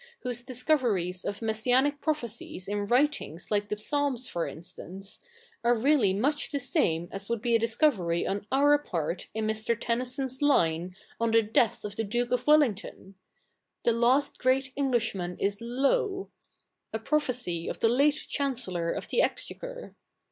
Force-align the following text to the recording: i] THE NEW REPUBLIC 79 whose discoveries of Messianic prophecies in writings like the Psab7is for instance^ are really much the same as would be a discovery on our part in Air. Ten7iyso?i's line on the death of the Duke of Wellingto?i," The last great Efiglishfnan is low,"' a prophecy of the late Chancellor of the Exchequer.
i] 0.01 0.03
THE 0.03 0.07
NEW 0.07 0.09
REPUBLIC 0.09 0.35
79 0.35 0.35
whose 0.35 0.43
discoveries 1.21 1.25
of 1.25 1.41
Messianic 1.43 2.01
prophecies 2.01 2.67
in 2.67 2.87
writings 2.87 3.51
like 3.51 3.69
the 3.69 3.75
Psab7is 3.75 4.27
for 4.31 4.47
instance^ 4.47 5.19
are 5.63 5.77
really 5.77 6.11
much 6.11 6.49
the 6.49 6.59
same 6.59 7.07
as 7.11 7.29
would 7.29 7.39
be 7.43 7.53
a 7.55 7.59
discovery 7.59 8.25
on 8.25 8.47
our 8.51 8.79
part 8.79 9.27
in 9.35 9.47
Air. 9.47 9.55
Ten7iyso?i's 9.59 10.41
line 10.41 10.95
on 11.19 11.29
the 11.29 11.43
death 11.43 11.85
of 11.85 11.97
the 11.97 12.03
Duke 12.03 12.31
of 12.31 12.45
Wellingto?i," 12.45 13.13
The 13.85 13.91
last 13.93 14.39
great 14.39 14.73
Efiglishfnan 14.75 15.37
is 15.39 15.61
low,"' 15.61 16.31
a 16.91 16.97
prophecy 16.97 17.67
of 17.67 17.79
the 17.79 17.87
late 17.89 18.25
Chancellor 18.27 18.91
of 18.91 19.07
the 19.09 19.21
Exchequer. 19.21 19.93